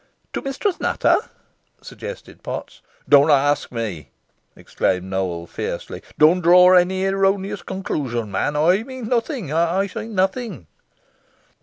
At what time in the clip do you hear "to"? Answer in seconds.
0.33-0.41